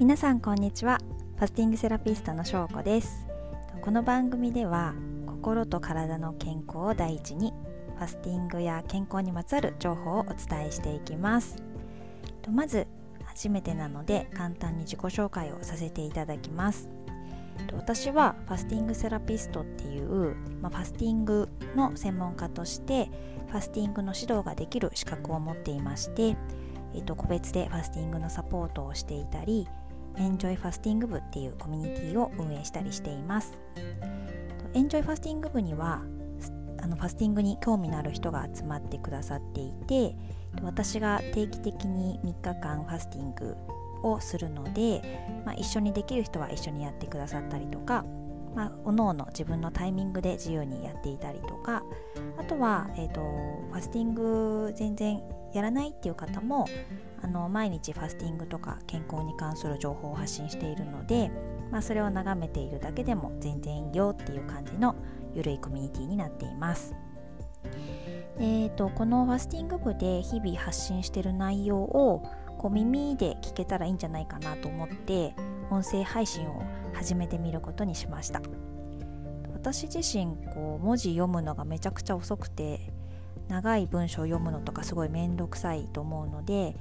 [0.00, 0.98] 皆さんこんにちは。
[1.36, 3.26] ファスティングセラピストのしょうこです。
[3.82, 4.94] この番組では
[5.26, 7.52] 心と体の健康を第一に
[7.98, 11.62] ファスティングや健康にまつわる情報をお伝えしていきます。
[12.50, 12.86] まず
[13.26, 16.88] 初めてなので簡単に自己紹介をさせていただきます。
[17.74, 23.10] 私はファスティングセラピストっていう、まあ、ファスティングの専門家として
[23.48, 26.38] ファスティングの指導ができる資格を持っていまして、
[26.94, 29.68] えー、と個別でファスティングのサポートをしていたり
[30.20, 33.58] エンジョイファスティング部っていうコミュニティを運営したりしています。
[34.74, 36.02] エンジョイファスティング部には
[36.82, 40.14] あのファスティングに興味のある人が集まってくださっていて
[40.62, 43.56] 私が定期的に3日間ファスティング
[44.02, 45.02] をするので、
[45.44, 48.04] まあ、一緒にできる人は一緒にやってくださったりとか、
[48.54, 51.82] まあ、おのおの自分のタイミングで自由にやっていたりとか
[52.38, 55.20] あとは、えーと、ファスティング全然
[55.52, 56.66] やらないっていう方も
[57.22, 61.30] あの毎日ファスティングとか健康に関する情報を発信しているので、
[61.70, 64.96] まあ、それを眺めているだけでも全然いいよっていう感じの
[65.34, 66.94] ゆるいコミュニティになっています。
[68.38, 72.22] えーとこのファスティング部で日々発信してる内容を
[72.60, 75.34] こう耳で聞けたらいいんじゃないかなと思って
[75.70, 78.42] 音声配信を始めてみることにしました
[79.54, 82.92] 私自身こう文字読むのがめちゃくちゃ遅くて
[83.50, 86.76] 長い文章を読むのとかすごい面倒くさいと思うので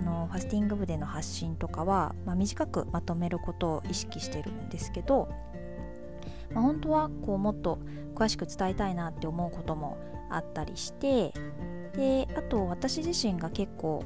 [0.00, 5.28] あのファスティング部での発信とかは、まあ、短くまとめることを意識してるんですけど、
[6.52, 7.78] まあ、本当はこうもっと
[8.14, 9.98] 詳しく伝えたいなって思うことも
[10.30, 11.34] あったりして
[11.94, 14.02] であと私自身が結構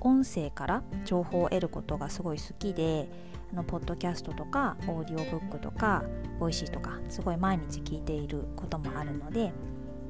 [0.00, 3.08] 音声から情報を得ることがすごい好きで
[3.52, 6.02] あのポッドキャストとかオーディオブックとか
[6.40, 9.52] ボイシーとかすごい毎日聞いていることもあるので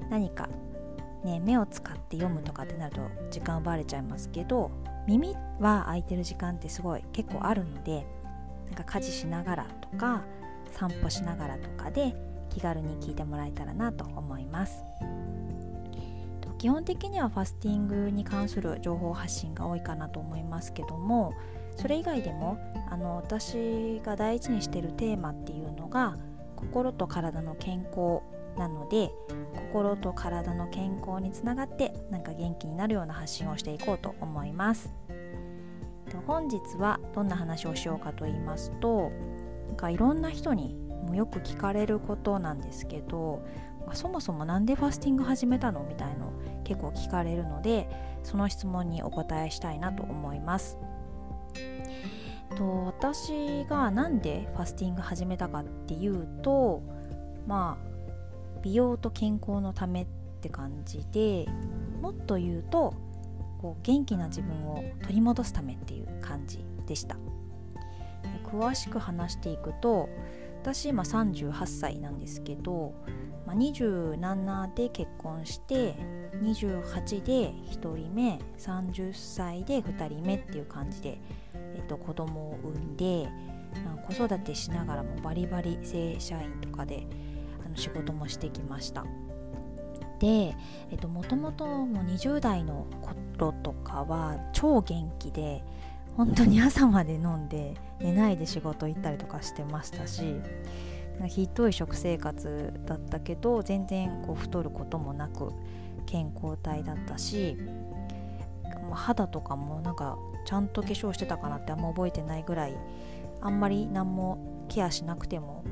[0.08, 0.48] 何か
[1.24, 4.70] ね目を使って読むとかってなると時間奪われちゃいますけど
[5.06, 8.06] 耳は空いてる時間ってすごい結構あるので
[8.66, 10.22] なんか家事しながらとか
[10.72, 12.14] 散歩しながらとかで
[12.48, 14.84] 気軽に聞いてもらえたらなと思います。
[16.60, 21.32] 基本的にはファスティングに関する情報発信が多いかなと思いますけども
[21.76, 22.58] それ以外でも
[22.90, 26.18] あの私が大事にしてるテーマっていうのが
[26.56, 28.20] 心と体の健康
[28.60, 29.10] なので
[29.56, 34.92] 心と体の健康につながってなんか元気になるような発信をしていこうと思います
[36.26, 39.10] 本日はどんな話をしようかと言いますと
[39.68, 40.76] なんかいろんな人に
[41.06, 43.42] もよく聞かれることなんですけど
[43.94, 46.32] そもそも何でファスティング始めたのみたいの
[46.64, 47.88] 結構聞かれるので
[48.22, 50.76] その質問にお答えしたいなと思います。
[52.56, 56.82] と私が何でファスティング始めたかっていうと
[57.46, 57.89] まあ
[58.62, 60.06] 美容と健康のためっ
[60.40, 61.46] て感じで
[62.00, 62.94] もっと言うと
[63.60, 67.16] こう元気な自分を取り戻すためっていう感じでした。
[68.44, 70.08] 詳しく話していくと
[70.62, 72.94] 私今38歳なんですけど
[73.50, 75.96] まあ、27で結婚して
[76.40, 81.18] 28で1人目30歳で2人目っていう感じで、
[81.54, 83.28] えっと、子供を産んで
[84.06, 87.08] 子育てしながらもバリバリ正社員とかで
[87.80, 89.04] 仕事もしてきました。
[90.20, 90.54] で、
[90.90, 92.86] えっと、もともとも20代の
[93.38, 95.64] 頃とかは超元気で
[96.16, 100.36] 本当に朝まで飲んで寝ないで仕事行ったりとかしてましたし
[101.26, 105.52] ひどい食生活だったけど全然こう太ることもなく
[106.06, 107.56] 健康体だったし
[108.92, 112.76] 肌とかもなんかちゃんと化粧してたかなってあんま覚えてないぐらい
[113.40, 115.64] あんまり何もケアしなくても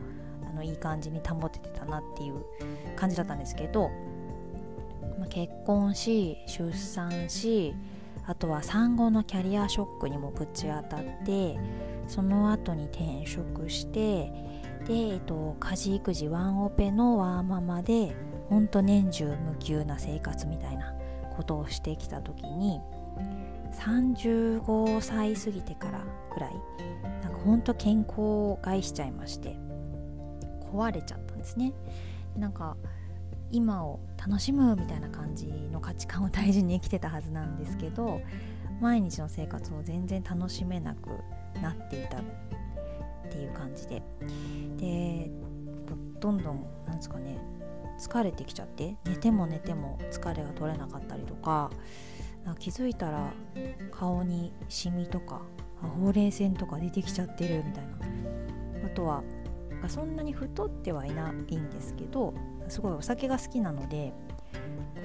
[0.59, 2.45] のいい感じに保ててたなっていう
[2.97, 3.89] 感じだったんですけど、
[5.19, 7.75] まあ、結婚し出産し
[8.27, 11.59] あとは産後のキャリアショックにもぶち当たって
[12.07, 14.31] その後に転職して
[14.87, 18.15] で、えっと、家事育児ワンオペのワーママで
[18.49, 20.95] ほんと年中無休な生活みたいな
[21.37, 22.81] ことをしてきた時に
[23.73, 26.05] 35歳過ぎてから
[26.35, 26.55] ぐらい
[27.23, 29.68] なんかほんと健康を害しちゃいまして。
[30.69, 31.73] 壊れちゃったんですね。
[32.37, 32.77] なんか
[33.51, 38.21] 今を楽しむみたいな感じの価値観を大事に生きてたはずなんですけど
[38.81, 41.09] 毎日の生活を全然楽しめなく
[41.63, 42.21] なっていたっ
[43.31, 44.03] ていう感じで。
[44.77, 45.31] で
[46.21, 47.39] どんどんなんですかね
[47.99, 51.71] 疲れてきちゃって寝ても寝ても疲れが取れなかったりとか
[52.59, 53.33] 気づいたら
[53.93, 55.43] 顔にシミとか
[56.01, 57.99] ほうれい線とか出てきちゃってるみたいな。
[58.87, 59.23] あとは
[59.87, 62.35] そんなに太ってはいないんですけど
[62.69, 64.13] すごいお酒が好きなので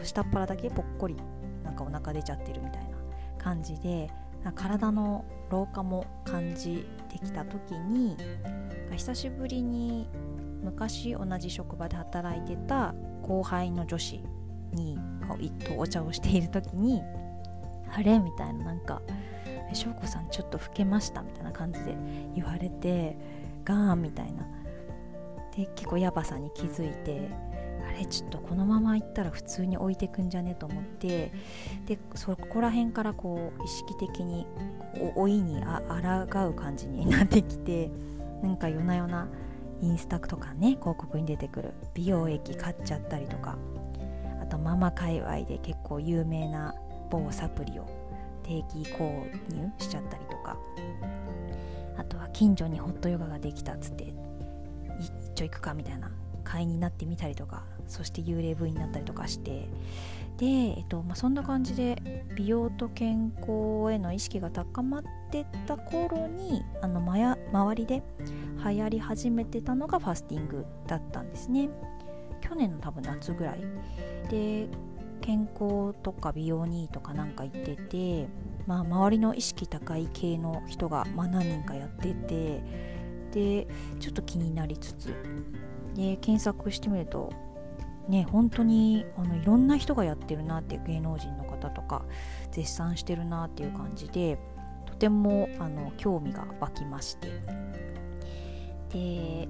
[0.03, 1.15] 下っ腹だけぽっこり
[1.63, 2.97] なんかお腹出ちゃってるみたいな
[3.37, 4.09] 感じで
[4.55, 8.17] 体の老化も感じてきた時に
[8.91, 10.09] 久しぶりに
[10.63, 14.21] 昔同じ職場で働いてた後輩の女子
[14.73, 14.97] に
[15.65, 17.01] とお茶をしている時に
[17.95, 18.19] あれ？
[18.19, 19.01] みたいななんか
[19.73, 21.95] 「翔子さんちょっと老けました」みたいな感じで
[22.35, 23.17] 言われて
[23.63, 24.45] ガーンみたいな
[25.55, 27.29] で結構ヤバさに気づいて
[27.87, 31.31] あれちょっとこのまま行ったら普通に置いてくんじゃねと思って
[31.85, 34.47] でそこら辺からこう意識的に
[35.15, 35.81] 老いにあ
[36.31, 37.91] 抗う感じになってきて
[38.41, 39.27] なんか夜な夜な
[39.81, 43.57] インスタとかね広告に出てくる美容液買っちゃったりとか
[44.41, 46.73] あとママ界隈で結構有名な
[47.09, 47.85] 某サプリを
[48.43, 50.57] 定期購入しちゃったりとか
[51.97, 54.13] あとは近所にホットヨガができたっつって
[55.33, 56.11] 一丁行くかみたいな
[56.43, 59.67] 会員になってみたりとかそして幽霊部員になったりとかして
[60.37, 68.03] で、えっとまあ、そんな感じで美容と健康への意識が高まってた頃にあのまや周りで
[68.63, 71.69] 流行り始めてたのがファスティングだったんですね。
[72.41, 73.61] 去年の多分夏ぐらい。
[74.29, 74.67] で
[75.21, 78.27] 健康とか美容にいいとかなんか言ってて、
[78.67, 82.92] まあ、周りの意識高い系の人が、まあ、何人かやってて
[83.33, 83.67] で
[83.99, 85.13] ちょっと気になりつつ。
[85.95, 87.31] で検索してみると
[88.07, 92.03] ね本当にあのいろんな人がやってるなって芸能人の方とか
[92.51, 94.39] 絶賛してるなっていう感じで
[94.87, 97.27] とてもあの興味が湧きまして。
[98.89, 99.47] で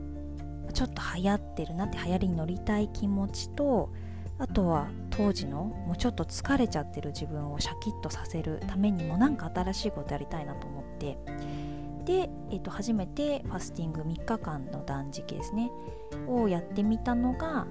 [0.74, 3.92] ちょっと流行ってるなって流行りに乗りたい気持ちと
[4.40, 11.18] あとは当時のもうちょっと疲れちゃってる自分をシャキッとさせるためにもなんか新しいことやりたいなと思って。
[12.06, 15.72] で、えー、と初めてファスティング3日間の断食ですね
[16.28, 17.66] をやってみたのが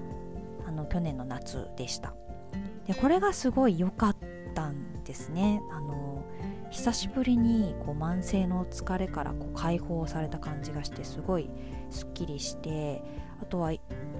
[0.65, 2.13] あの去年の夏でした。
[2.87, 4.17] でこれがすごい良かっ
[4.53, 5.61] たんですね。
[5.71, 6.23] あの
[6.73, 11.49] 久しぶりにこう慢性の疲れからこう解放された感じがしてすごい
[11.91, 13.03] すっきりして
[13.41, 13.73] あとは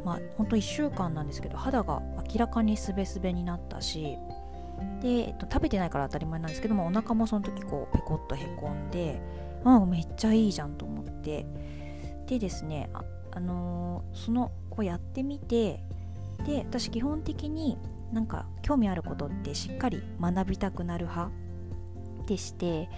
[0.05, 4.17] まあほんと1週間なんですけど肌が明らかにすべすべになったし
[5.01, 9.19] で、えっと、食べてないから当たり前なんですけどもお腹もその時こうペコッとへこんで
[9.63, 11.45] あめっちゃいいじゃんと思って。
[12.27, 15.83] でですねあ、あのー、そのこうやってみて
[16.45, 17.77] で私基本的に
[18.11, 21.31] なんか興味あることってしっかり学びたくなる派
[22.27, 22.89] でして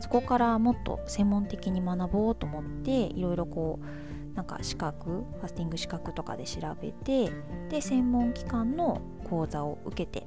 [0.00, 7.30] そこからもっと専門的に学ぼうと思っていろいろこうなんか資格ファスティング資格とかで調べて
[7.68, 10.26] で専門機関の講座を受けて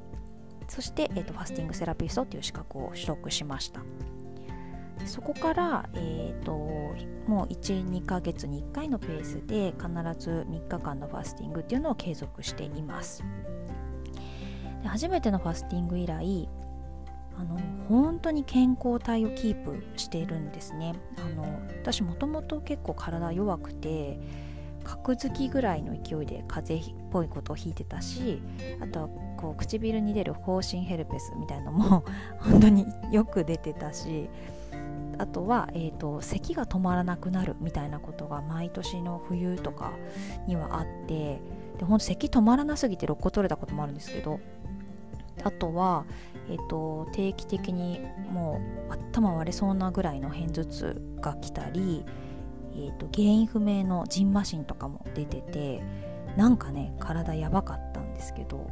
[0.68, 3.81] そして、えーと、ファスティングセラピストっていう資格を取得しました。
[5.06, 6.53] そこから、えーと、
[7.27, 13.24] もう12ヶ月に1回のペースで必ず3日間のファスティングっていうのを継続しています。
[14.86, 16.47] 初めてのファスティング以来
[17.38, 17.59] あの
[17.89, 20.94] 本当に健康体をキープしているんですね。
[21.18, 21.44] あの
[21.81, 24.19] 私もともと結構体弱くて
[24.83, 28.42] 角づきぐらいの勢いで風邪っぽいことをひいてたし
[28.80, 32.06] あとはこう唇に出る方針ヘルペスみたいなのも
[32.39, 34.30] 本当によく出てたし
[35.18, 39.94] あとは、えーと、咳が止まらなくなるみたいなことが毎年の冬とか
[40.48, 41.40] にはあって
[41.78, 44.40] でほんと咳止まらなすぎて肋骨取れたこともあるんですけど
[45.44, 46.06] あとは、
[46.50, 48.02] えーと、定期的に
[48.32, 52.06] もう頭割れそうなぐらいの片頭痛が来たり、
[52.74, 55.84] えーと、原因不明のジンマシンとかも出てて
[56.38, 58.69] なんかね体やばかったんですけど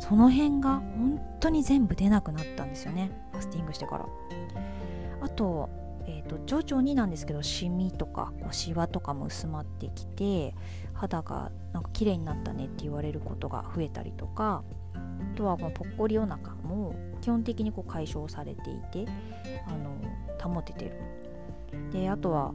[0.00, 4.06] その辺が本当に全部出なくなったんですよねファスティングしてから。
[5.20, 5.68] あと,、
[6.06, 10.54] えーと、徐々になんですけどシミとかこうシワとかも薄まってきて
[10.92, 14.62] 肌がなんか綺麗になったねって言われることが増えたりとか
[14.94, 19.06] あとはこのぽっこりお腹も基本的にこう解消されていて
[19.66, 20.92] あの保ててる。
[21.92, 22.52] であとは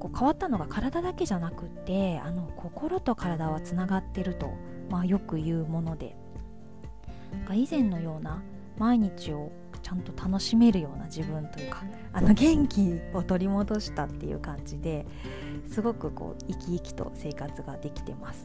[0.00, 4.52] こう変わったのが体だけじゃなくてあの心と体はつながってると、
[4.90, 6.16] まあ、よく言うもので。
[7.52, 8.42] 以前のような
[8.78, 9.50] 毎日を
[9.84, 15.04] ちゃんと楽しめるような自分というかあの元気を取り戻したっていう感じで
[15.68, 18.44] すごくこう生き生きと生活ができてます。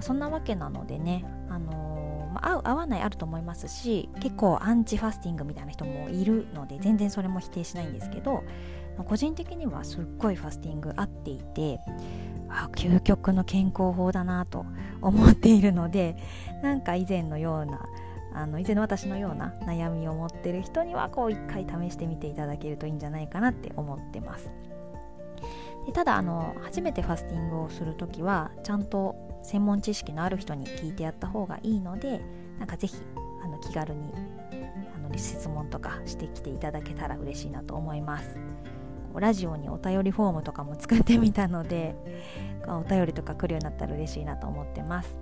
[0.00, 8.44] そんなわけなのでね、あのー、まあ、合う合わないあると思いますし結構アンチファスティングみたいな人もいるので全然それも否定しないんですけど
[9.04, 11.80] 個人的にはすっごいファスティング合っていて
[12.48, 14.64] あ究極の健康法だなと
[15.00, 16.16] 思っているので
[16.62, 17.84] なんか以前のような
[18.32, 24.50] あの以前の私のような悩みを持ってる人にはこう一回試してみていただけるといいんじゃないかなって思ってます。
[25.86, 32.20] でただあの初めてファスティングをする時はちゃんと専門知識のある人に聞いてやった方がいいので
[32.58, 32.96] なんかぜひ
[33.42, 34.12] あの気軽に
[34.94, 38.38] あの質問とかしてきていただけたら嬉しいなと思います。
[39.14, 41.96] ラジオにお便りフォームとかも作ってみたので
[42.68, 45.18] お便りとか来るようになったら嬉しいなと思ってます。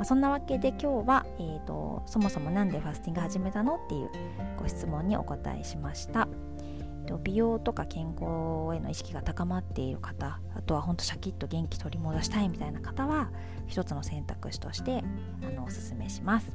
[0.00, 4.10] まあ、そんなわけで今日は、えーと、そもそも何でファスティング始めたのっていう
[4.58, 6.26] ご質問にお答えしました。
[7.22, 8.24] 美容とか健康
[8.74, 13.30] への意識が高まっている方あとはほんとシャキッと元気取り戻したいみたいな方は
[13.66, 15.02] 一つの選択肢として
[15.42, 16.50] あのおすすめします。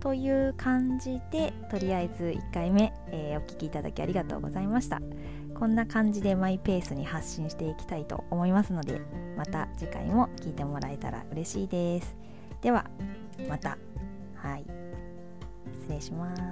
[0.00, 5.02] という感じでとりあえず1回目、えー、お聴きいただきありがとうございました。
[5.54, 9.02] こんな感じでマイペースに発信していきたいと思いますので
[9.36, 12.16] また次回も聞いてもらえたら嬉しいです。
[12.60, 12.84] では
[13.48, 13.78] また。
[14.34, 14.64] はい。
[15.80, 16.42] 失礼します。